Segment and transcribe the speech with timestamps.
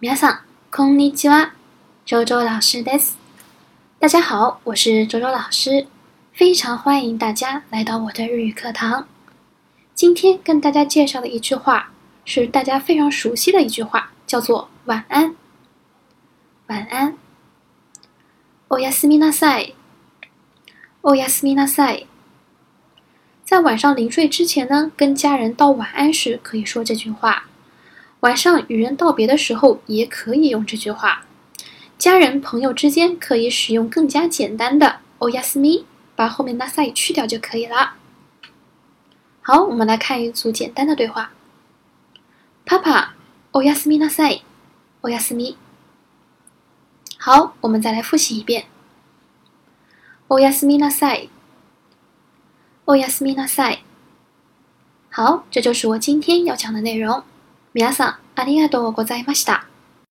[0.00, 1.54] 皆さん、こんにちは。
[2.04, 3.16] 周周老师です。
[3.98, 5.86] 大家好，我是周周老师，
[6.32, 9.06] 非常欢迎大家来到我的日语课堂。
[9.94, 11.90] 今天跟大家介绍的一句话
[12.24, 15.34] 是大家非常熟悉的一句话，叫做“晚安”。
[16.68, 17.14] 晚安。
[18.68, 19.74] おやすみなさい。
[21.02, 22.06] おやすみなさい。
[23.44, 27.44] 在晚上临睡之前呢，跟家人道晚安时，可以说这句话。
[28.20, 31.24] 晚上与人道别的时候，也可以用这句话。
[31.98, 35.84] 家人朋友之间可以使用更加简单的“おやすみ”，
[36.16, 37.94] 把后面 “nasai” 去掉就可以了。
[39.42, 41.32] 好，我们来看一组简单的对话。
[42.66, 43.10] パパ、
[43.52, 44.42] おやすみなさい。
[45.02, 45.56] おやすみ。
[47.18, 48.64] 好，我们再来复习一遍。
[50.28, 51.28] おやすみなさい。
[52.86, 53.80] おやすみなさい。
[55.10, 57.22] 好，这就是我今天要讲的内容。
[57.73, 59.68] 皆さん、ありがとうございました。